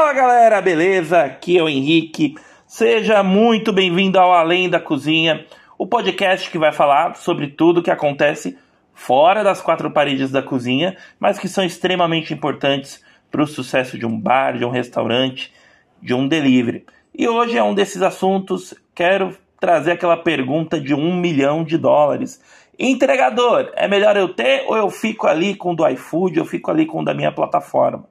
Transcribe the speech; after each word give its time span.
Fala 0.00 0.14
galera, 0.14 0.62
beleza? 0.62 1.20
Aqui 1.20 1.58
é 1.58 1.62
o 1.62 1.68
Henrique. 1.68 2.34
Seja 2.66 3.22
muito 3.22 3.70
bem-vindo 3.70 4.18
ao 4.18 4.32
Além 4.32 4.66
da 4.66 4.80
Cozinha, 4.80 5.44
o 5.76 5.86
podcast 5.86 6.50
que 6.50 6.58
vai 6.58 6.72
falar 6.72 7.16
sobre 7.16 7.48
tudo 7.48 7.82
que 7.82 7.90
acontece 7.90 8.56
fora 8.94 9.44
das 9.44 9.60
quatro 9.60 9.90
paredes 9.90 10.30
da 10.30 10.42
cozinha, 10.42 10.96
mas 11.20 11.38
que 11.38 11.46
são 11.46 11.62
extremamente 11.62 12.32
importantes 12.32 13.04
para 13.30 13.42
o 13.42 13.46
sucesso 13.46 13.98
de 13.98 14.06
um 14.06 14.18
bar, 14.18 14.56
de 14.56 14.64
um 14.64 14.70
restaurante, 14.70 15.52
de 16.00 16.14
um 16.14 16.26
delivery. 16.26 16.86
E 17.14 17.28
hoje 17.28 17.58
é 17.58 17.62
um 17.62 17.74
desses 17.74 18.00
assuntos. 18.00 18.72
Quero 18.94 19.36
trazer 19.60 19.92
aquela 19.92 20.16
pergunta 20.16 20.80
de 20.80 20.94
um 20.94 21.14
milhão 21.14 21.62
de 21.62 21.76
dólares. 21.76 22.40
Entregador, 22.78 23.70
é 23.76 23.86
melhor 23.86 24.16
eu 24.16 24.30
ter 24.30 24.64
ou 24.66 24.78
eu 24.78 24.88
fico 24.88 25.26
ali 25.26 25.54
com 25.54 25.72
o 25.72 25.76
do 25.76 25.86
iFood, 25.86 26.38
eu 26.38 26.46
fico 26.46 26.70
ali 26.70 26.86
com 26.86 27.02
o 27.02 27.04
da 27.04 27.12
minha 27.12 27.30
plataforma? 27.30 28.09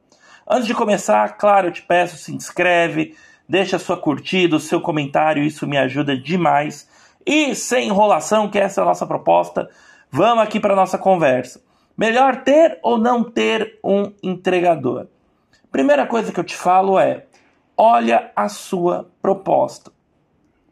Antes 0.52 0.66
de 0.66 0.74
começar, 0.74 1.38
claro, 1.38 1.68
eu 1.68 1.72
te 1.72 1.84
peço, 1.84 2.18
se 2.18 2.34
inscreve, 2.34 3.16
deixa 3.48 3.76
a 3.76 3.80
sua 3.80 3.96
curtida, 3.96 4.56
o 4.56 4.60
seu 4.60 4.82
comentário, 4.82 5.44
isso 5.44 5.68
me 5.68 5.78
ajuda 5.78 6.18
demais. 6.18 6.90
E 7.24 7.54
sem 7.54 7.90
enrolação, 7.90 8.50
que 8.50 8.58
essa 8.58 8.82
é 8.82 8.84
a 8.84 8.88
nossa 8.88 9.06
proposta, 9.06 9.70
vamos 10.10 10.44
aqui 10.44 10.60
para 10.60 10.76
nossa 10.76 10.98
conversa. 10.98 11.62
Melhor 11.96 12.38
ter 12.38 12.80
ou 12.82 12.98
não 12.98 13.24
ter 13.24 13.78
um 13.84 14.12
entregador? 14.24 15.06
Primeira 15.72 16.08
coisa 16.08 16.32
que 16.32 16.40
eu 16.40 16.44
te 16.44 16.56
falo 16.56 16.98
é: 16.98 17.28
olha 17.78 18.32
a 18.36 18.50
sua 18.50 19.08
proposta. 19.22 19.92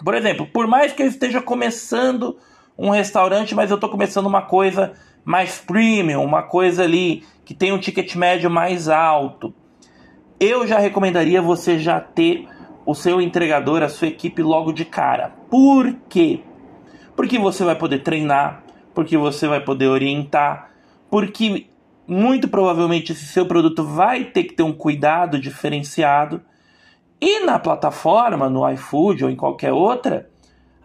Por 0.03 0.15
exemplo, 0.15 0.47
por 0.47 0.65
mais 0.65 0.91
que 0.91 1.03
eu 1.03 1.07
esteja 1.07 1.39
começando 1.39 2.39
um 2.75 2.89
restaurante, 2.89 3.53
mas 3.53 3.69
eu 3.69 3.75
estou 3.75 3.91
começando 3.91 4.25
uma 4.25 4.41
coisa 4.41 4.93
mais 5.23 5.59
premium, 5.59 6.23
uma 6.23 6.41
coisa 6.41 6.81
ali 6.81 7.23
que 7.45 7.53
tem 7.53 7.71
um 7.71 7.79
ticket 7.79 8.15
médio 8.15 8.49
mais 8.49 8.89
alto 8.89 9.53
eu 10.39 10.67
já 10.67 10.79
recomendaria 10.79 11.41
você 11.41 11.79
já 11.79 11.99
ter 11.99 12.47
o 12.85 12.93
seu 12.93 13.19
entregador, 13.21 13.83
a 13.83 13.89
sua 13.89 14.07
equipe 14.07 14.41
logo 14.41 14.71
de 14.71 14.85
cara. 14.85 15.33
Por 15.49 15.93
quê? 16.07 16.41
Porque 17.15 17.37
você 17.37 17.63
vai 17.63 17.75
poder 17.75 17.99
treinar, 17.99 18.63
porque 18.93 19.17
você 19.17 19.47
vai 19.47 19.59
poder 19.59 19.87
orientar, 19.87 20.71
porque 21.09 21.67
muito 22.07 22.47
provavelmente 22.47 23.11
esse 23.11 23.25
seu 23.25 23.45
produto 23.45 23.83
vai 23.83 24.25
ter 24.25 24.43
que 24.43 24.53
ter 24.53 24.63
um 24.63 24.71
cuidado 24.71 25.39
diferenciado. 25.39 26.41
E 27.19 27.39
na 27.45 27.59
plataforma, 27.59 28.49
no 28.49 28.69
iFood 28.71 29.25
ou 29.25 29.29
em 29.29 29.35
qualquer 29.35 29.73
outra, 29.73 30.29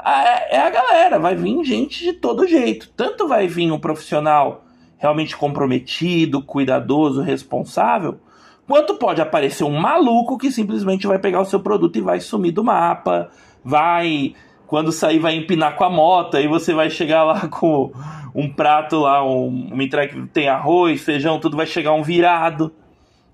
é 0.05 0.59
a 0.59 0.71
galera, 0.71 1.19
vai 1.19 1.37
vir 1.37 1.63
gente 1.65 2.03
de 2.03 2.15
todo 2.15 2.49
jeito. 2.49 2.91
Tanto 2.97 3.29
vai 3.29 3.47
vir 3.47 3.71
um 3.71 3.79
profissional 3.79 4.65
realmente 4.99 5.37
comprometido, 5.37 6.43
cuidadoso, 6.43 7.21
responsável, 7.21 8.19
Quanto 8.67 8.95
pode 8.95 9.21
aparecer 9.21 9.65
um 9.65 9.79
maluco 9.79 10.39
que 10.39 10.51
simplesmente 10.51 11.07
vai 11.07 11.19
pegar 11.19 11.41
o 11.41 11.45
seu 11.45 11.61
produto 11.61 11.97
e 11.97 12.01
vai 12.01 12.21
sumir 12.21 12.53
do 12.53 12.63
mapa, 12.63 13.31
vai 13.65 14.35
quando 14.67 14.91
sair 14.91 15.19
vai 15.19 15.35
empinar 15.35 15.77
com 15.77 15.85
a 15.85 15.91
moto, 15.91 16.37
aí 16.37 16.49
você 16.49 16.73
vai 16.73 16.89
chegar 16.89 17.25
lá 17.25 17.47
com 17.53 17.93
um 18.35 18.51
prato 18.51 19.01
lá, 19.01 19.23
um, 19.23 19.69
uma 19.71 19.85
entrega 19.85 20.15
que 20.15 20.27
tem 20.29 20.49
arroz, 20.49 21.03
feijão, 21.03 21.39
tudo 21.39 21.59
vai 21.59 21.67
chegar 21.67 21.93
um 21.93 22.03
virado. 22.03 22.73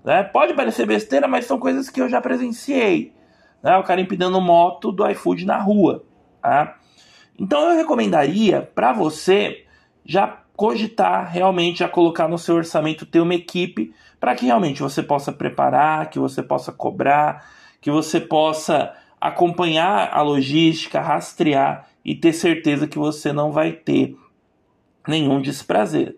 Né? 0.03 0.23
Pode 0.23 0.53
parecer 0.53 0.85
besteira, 0.85 1.29
mas 1.29 1.45
são 1.45 1.57
coisas 1.57 1.89
que 1.89 2.01
eu 2.01 2.09
já 2.09 2.19
presenciei. 2.19 3.13
Né? 3.63 3.77
O 3.77 3.83
cara 3.83 4.01
empinando 4.01 4.41
moto 4.41 4.91
do 4.91 5.09
iFood 5.11 5.45
na 5.45 5.57
rua. 5.57 6.03
Tá? 6.41 6.75
Então 7.39 7.69
eu 7.69 7.77
recomendaria 7.77 8.69
para 8.75 8.91
você 8.91 9.63
já 10.05 10.39
cogitar 10.59 11.31
realmente 11.31 11.85
a 11.85 11.87
colocar 11.87 12.27
no 12.27 12.37
seu 12.37 12.55
orçamento 12.55 13.05
ter 13.05 13.21
uma 13.21 13.33
equipe 13.33 13.95
para 14.19 14.35
que 14.35 14.45
realmente 14.45 14.81
você 14.81 15.01
possa 15.01 15.31
preparar, 15.31 16.09
que 16.09 16.19
você 16.19 16.43
possa 16.43 16.69
cobrar, 16.69 17.49
que 17.79 17.89
você 17.89 18.19
possa 18.19 18.93
acompanhar 19.21 20.09
a 20.11 20.21
logística, 20.21 20.99
rastrear 20.99 21.87
e 22.03 22.13
ter 22.13 22.33
certeza 22.33 22.89
que 22.89 22.97
você 22.97 23.31
não 23.31 23.53
vai 23.53 23.71
ter 23.71 24.17
nenhum 25.07 25.41
desprazer. 25.41 26.17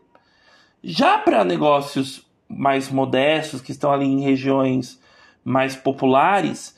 Já 0.84 1.20
para 1.20 1.44
negócios 1.44 2.28
mais 2.50 2.90
modestos, 2.90 3.62
que 3.62 3.72
estão 3.72 3.92
ali 3.92 4.08
em 4.08 4.22
regiões 4.22 5.00
mais 5.46 5.76
populares, 5.76 6.76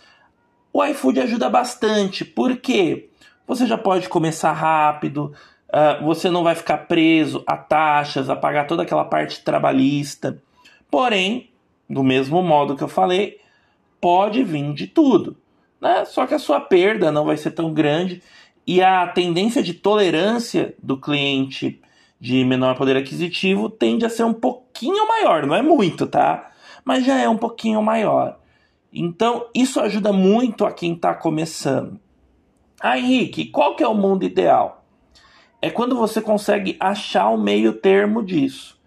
o 0.73 0.83
iFood 0.83 1.21
ajuda 1.21 1.49
bastante, 1.49 2.25
porque 2.25 3.09
você 3.47 3.65
já 3.65 3.77
pode 3.77 4.09
começar 4.09 4.51
rápido, 4.51 5.33
uh, 5.73 6.03
você 6.05 6.29
não 6.29 6.43
vai 6.43 6.53
ficar 6.53 6.77
preso 6.79 7.43
a 7.47 7.57
taxas, 7.57 8.29
a 8.29 8.35
pagar 8.35 8.67
toda 8.67 8.83
aquela 8.83 9.03
parte 9.03 9.43
trabalhista. 9.43 10.41
Porém, 10.89 11.49
do 11.89 12.03
mesmo 12.03 12.41
modo 12.43 12.77
que 12.77 12.83
eu 12.83 12.87
falei, 12.87 13.39
pode 13.99 14.43
vir 14.43 14.73
de 14.73 14.87
tudo. 14.87 15.35
Né? 15.81 16.05
Só 16.05 16.27
que 16.27 16.33
a 16.33 16.39
sua 16.39 16.61
perda 16.61 17.11
não 17.11 17.25
vai 17.25 17.35
ser 17.35 17.51
tão 17.51 17.73
grande 17.73 18.21
e 18.65 18.81
a 18.81 19.07
tendência 19.07 19.61
de 19.61 19.73
tolerância 19.73 20.73
do 20.81 20.97
cliente 20.97 21.81
de 22.19 22.45
menor 22.45 22.77
poder 22.77 22.95
aquisitivo 22.95 23.69
tende 23.69 24.05
a 24.05 24.09
ser 24.09 24.23
um 24.23 24.33
pouquinho 24.33 25.05
maior, 25.05 25.45
não 25.45 25.55
é 25.55 25.61
muito, 25.61 26.07
tá? 26.07 26.51
Mas 26.85 27.05
já 27.05 27.19
é 27.19 27.27
um 27.27 27.37
pouquinho 27.37 27.81
maior. 27.81 28.39
Então, 28.93 29.47
isso 29.53 29.79
ajuda 29.81 30.13
muito 30.13 30.65
a 30.65 30.71
quem 30.71 30.93
está 30.93 31.13
começando. 31.13 31.99
Ah, 32.79 32.97
Henrique, 32.97 33.45
qual 33.45 33.75
que 33.75 33.83
é 33.83 33.87
o 33.87 33.93
mundo 33.93 34.23
ideal? 34.23 34.82
É 35.63 35.69
quando 35.69 35.95
você 35.95 36.19
consegue 36.19 36.75
achar 36.77 37.29
o 37.29 37.37
meio 37.37 37.71
termo 37.71 38.21
disso. 38.21 38.77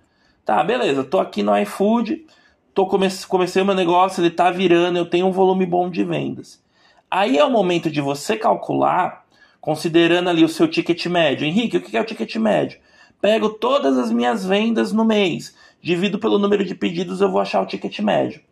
Tá, 0.45 0.63
beleza, 0.63 1.03
tô 1.03 1.19
aqui 1.19 1.43
no 1.43 1.57
iFood, 1.61 2.27
tô 2.75 2.85
comece, 2.85 3.27
comecei 3.27 3.65
meu 3.65 3.75
negócio, 3.75 4.21
ele 4.21 4.29
tá 4.29 4.51
virando, 4.51 4.99
eu 4.99 5.09
tenho 5.09 5.27
um 5.27 5.33
volume 5.33 5.65
bom 5.65 5.89
de 5.89 6.05
vendas. 6.05 6.63
Aí 7.11 7.39
é 7.39 7.45
o 7.47 7.51
momento 7.51 7.91
de 7.91 8.03
você 8.03 8.37
calcular, 8.37 9.25
considerando 9.59 10.29
ali 10.29 10.45
o 10.45 10.51
seu 10.51 10.69
ticket 10.69 11.07
médio. 11.07 11.47
Henrique, 11.47 11.79
o 11.79 11.81
que 11.81 11.97
é 11.97 12.01
o 12.03 12.05
ticket 12.05 12.37
médio? 12.37 12.79
Pego 13.23 13.49
todas 13.49 13.97
as 13.97 14.13
minhas 14.13 14.45
vendas 14.45 14.93
no 14.93 15.03
mês, 15.03 15.57
divido 15.81 16.19
pelo 16.19 16.39
número 16.39 16.63
de 16.63 16.75
pedidos, 16.75 17.23
eu 17.23 17.31
vou 17.31 17.41
achar 17.41 17.63
o 17.63 17.67
ticket 17.67 18.01
médio. 18.01 18.43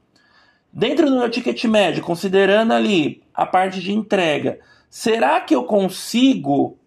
Dentro 0.72 1.10
do 1.10 1.18
meu 1.18 1.28
ticket 1.28 1.62
médio, 1.66 2.02
considerando 2.02 2.72
ali 2.72 3.22
a 3.34 3.44
parte 3.44 3.82
de 3.82 3.92
entrega, 3.92 4.60
será 4.88 5.42
que 5.42 5.54
eu 5.54 5.64
consigo 5.64 6.78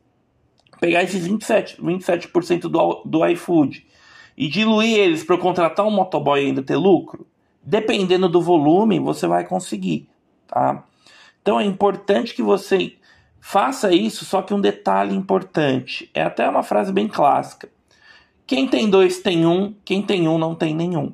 pegar 0.79 1.03
esses 1.03 1.27
27%, 1.27 1.77
27 1.79 2.67
do, 2.67 3.03
do 3.05 3.25
iFood 3.27 3.85
e 4.37 4.47
diluir 4.47 4.97
eles 4.97 5.23
para 5.23 5.37
contratar 5.37 5.85
um 5.85 5.91
motoboy 5.91 6.41
e 6.41 6.45
ainda 6.47 6.61
ter 6.61 6.75
lucro, 6.75 7.25
dependendo 7.63 8.29
do 8.29 8.41
volume, 8.41 8.99
você 8.99 9.27
vai 9.27 9.45
conseguir, 9.45 10.07
tá? 10.47 10.83
Então 11.41 11.59
é 11.59 11.65
importante 11.65 12.33
que 12.33 12.43
você 12.43 12.93
faça 13.39 13.91
isso, 13.91 14.25
só 14.25 14.41
que 14.41 14.53
um 14.53 14.61
detalhe 14.61 15.15
importante, 15.15 16.09
é 16.13 16.21
até 16.21 16.47
uma 16.47 16.63
frase 16.63 16.91
bem 16.93 17.07
clássica. 17.07 17.69
Quem 18.45 18.67
tem 18.67 18.89
dois 18.89 19.19
tem 19.19 19.45
um, 19.45 19.75
quem 19.83 20.01
tem 20.01 20.27
um 20.27 20.37
não 20.37 20.55
tem 20.55 20.73
nenhum. 20.73 21.13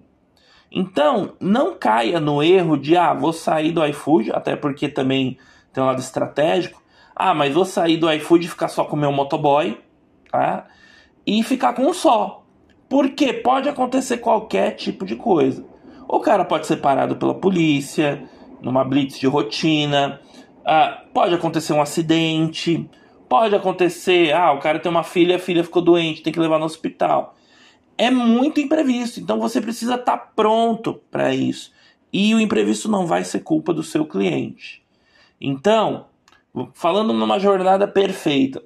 Então, 0.72 1.34
não 1.40 1.75
caia 1.75 2.19
no 2.19 2.41
erro 2.41 2.75
de, 2.75 2.97
ah, 2.97 3.13
vou 3.13 3.31
sair 3.31 3.72
do 3.72 3.85
iFood, 3.85 4.31
até 4.31 4.56
porque 4.56 4.90
também 4.90 5.38
tem 5.72 5.84
um 5.84 5.88
lado 5.88 6.00
estratégico. 6.00 6.81
Ah, 7.16 7.34
mas 7.34 7.53
vou 7.53 7.66
sair 7.66 7.97
do 7.97 8.12
iFood 8.12 8.46
e 8.46 8.50
ficar 8.50 8.68
só 8.68 8.84
com 8.85 8.96
o 8.96 9.00
meu 9.00 9.12
motoboy, 9.12 9.78
tá? 10.31 10.68
E 11.25 11.44
ficar 11.44 11.74
com 11.74 11.84
um 11.84 11.94
só. 11.94 12.44
Porque 12.90 13.34
pode 13.34 13.69
acontecer 13.69 14.18
qualquer 14.18 14.72
tipo 14.72 15.06
de 15.06 15.16
coisa. 15.16 15.66
O 16.07 16.19
cara 16.19 16.46
pode 16.46 16.68
ser 16.68 16.78
parado 16.78 17.16
pela 17.16 17.34
polícia, 17.34 18.24
numa 18.62 18.84
blitz 18.84 19.19
de 19.19 19.28
rotina, 19.28 20.19
ah, 20.66 21.03
pode 21.13 21.34
acontecer 21.35 21.74
um 21.74 21.81
acidente, 21.81 22.90
pode 23.28 23.56
acontecer, 23.56 24.34
ah, 24.34 24.51
o 24.53 24.59
cara 24.59 24.80
tem 24.80 24.90
uma 24.91 25.03
filha, 25.03 25.35
a 25.35 25.40
filha 25.40 25.63
ficou 25.63 25.81
doente, 25.81 26.22
tem 26.22 26.31
que 26.31 26.40
levar 26.40 26.59
no 26.59 26.66
hospital. 26.66 27.35
É 27.97 28.09
muito 28.09 28.59
imprevisto, 28.59 29.19
então 29.19 29.40
você 29.40 29.62
precisa 29.62 29.95
estar 29.95 30.18
tá 30.18 30.31
pronto 30.35 31.01
para 31.12 31.34
isso. 31.34 31.72
E 32.12 32.34
o 32.34 32.40
imprevisto 32.40 32.90
não 32.90 33.06
vai 33.06 33.24
ser 33.24 33.40
culpa 33.40 33.74
do 33.74 33.84
seu 33.84 34.06
cliente. 34.06 34.83
Então, 35.42 36.06
falando 36.73 37.13
numa 37.13 37.39
jornada 37.39 37.88
perfeita, 37.88 38.61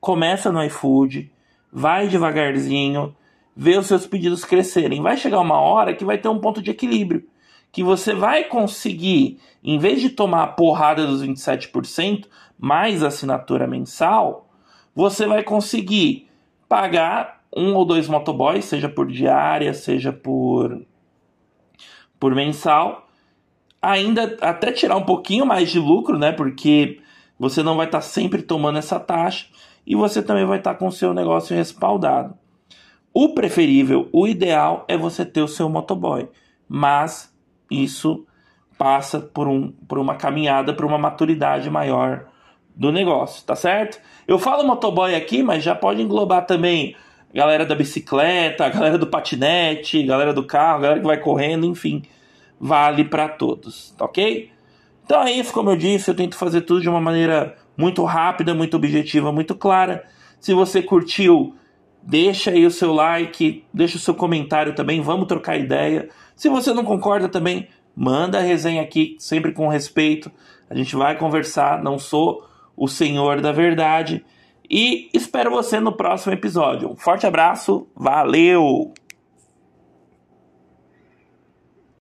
começa 0.00 0.50
no 0.50 0.62
iFood, 0.64 1.30
vai 1.72 2.08
devagarzinho, 2.08 3.14
ver 3.54 3.78
os 3.78 3.86
seus 3.86 4.06
pedidos 4.06 4.44
crescerem. 4.44 5.02
Vai 5.02 5.16
chegar 5.16 5.40
uma 5.40 5.60
hora 5.60 5.94
que 5.94 6.04
vai 6.04 6.18
ter 6.18 6.28
um 6.28 6.38
ponto 6.38 6.62
de 6.62 6.70
equilíbrio. 6.70 7.24
Que 7.72 7.84
você 7.84 8.14
vai 8.14 8.44
conseguir, 8.44 9.38
em 9.62 9.78
vez 9.78 10.00
de 10.00 10.10
tomar 10.10 10.42
a 10.42 10.46
porrada 10.48 11.06
dos 11.06 11.22
27%, 11.22 12.26
mais 12.58 13.02
assinatura 13.02 13.66
mensal, 13.66 14.48
você 14.94 15.26
vai 15.26 15.42
conseguir 15.42 16.28
pagar 16.68 17.42
um 17.54 17.74
ou 17.74 17.84
dois 17.84 18.08
motoboys, 18.08 18.64
seja 18.64 18.88
por 18.88 19.06
diária, 19.06 19.72
seja 19.72 20.12
por, 20.12 20.84
por 22.18 22.34
mensal, 22.34 23.08
ainda 23.80 24.36
até 24.40 24.72
tirar 24.72 24.96
um 24.96 25.04
pouquinho 25.04 25.46
mais 25.46 25.70
de 25.70 25.78
lucro, 25.78 26.18
né? 26.18 26.32
Porque 26.32 27.00
você 27.40 27.62
não 27.62 27.78
vai 27.78 27.86
estar 27.86 28.02
sempre 28.02 28.42
tomando 28.42 28.78
essa 28.78 29.00
taxa 29.00 29.46
e 29.86 29.96
você 29.96 30.22
também 30.22 30.44
vai 30.44 30.58
estar 30.58 30.74
com 30.74 30.86
o 30.86 30.92
seu 30.92 31.14
negócio 31.14 31.56
respaldado. 31.56 32.34
O 33.14 33.30
preferível, 33.30 34.10
o 34.12 34.28
ideal 34.28 34.84
é 34.86 34.94
você 34.94 35.24
ter 35.24 35.40
o 35.40 35.48
seu 35.48 35.66
motoboy, 35.66 36.28
mas 36.68 37.34
isso 37.70 38.26
passa 38.76 39.18
por, 39.18 39.48
um, 39.48 39.72
por 39.88 39.98
uma 39.98 40.16
caminhada, 40.16 40.74
por 40.74 40.84
uma 40.84 40.98
maturidade 40.98 41.70
maior 41.70 42.26
do 42.76 42.92
negócio, 42.92 43.42
tá 43.44 43.56
certo? 43.56 43.98
Eu 44.28 44.38
falo 44.38 44.66
motoboy 44.66 45.14
aqui, 45.14 45.42
mas 45.42 45.64
já 45.64 45.74
pode 45.74 46.02
englobar 46.02 46.44
também 46.44 46.94
galera 47.32 47.64
da 47.64 47.74
bicicleta, 47.74 48.68
galera 48.68 48.98
do 48.98 49.06
patinete, 49.06 50.02
galera 50.02 50.34
do 50.34 50.44
carro, 50.44 50.82
galera 50.82 51.00
que 51.00 51.06
vai 51.06 51.18
correndo, 51.18 51.64
enfim, 51.64 52.02
vale 52.60 53.04
para 53.04 53.30
todos, 53.30 53.92
tá 53.96 54.04
ok? 54.04 54.50
Então 55.10 55.24
é 55.24 55.32
isso, 55.32 55.52
como 55.52 55.70
eu 55.70 55.76
disse, 55.76 56.08
eu 56.08 56.14
tento 56.14 56.36
fazer 56.36 56.60
tudo 56.60 56.80
de 56.80 56.88
uma 56.88 57.00
maneira 57.00 57.56
muito 57.76 58.04
rápida, 58.04 58.54
muito 58.54 58.76
objetiva, 58.76 59.32
muito 59.32 59.56
clara. 59.56 60.04
Se 60.38 60.54
você 60.54 60.80
curtiu, 60.80 61.56
deixa 62.00 62.52
aí 62.52 62.64
o 62.64 62.70
seu 62.70 62.92
like, 62.92 63.64
deixa 63.74 63.96
o 63.96 64.00
seu 64.00 64.14
comentário 64.14 64.72
também, 64.72 65.00
vamos 65.00 65.26
trocar 65.26 65.56
ideia. 65.56 66.08
Se 66.36 66.48
você 66.48 66.72
não 66.72 66.84
concorda 66.84 67.28
também, 67.28 67.66
manda 67.96 68.38
a 68.38 68.40
resenha 68.40 68.82
aqui, 68.82 69.16
sempre 69.18 69.50
com 69.50 69.66
respeito. 69.66 70.30
A 70.70 70.76
gente 70.76 70.94
vai 70.94 71.18
conversar, 71.18 71.82
não 71.82 71.98
sou 71.98 72.46
o 72.76 72.86
senhor 72.86 73.40
da 73.40 73.50
verdade. 73.50 74.24
E 74.70 75.10
espero 75.12 75.50
você 75.50 75.80
no 75.80 75.90
próximo 75.90 76.32
episódio. 76.32 76.88
Um 76.88 76.96
forte 76.96 77.26
abraço, 77.26 77.88
valeu! 77.96 78.94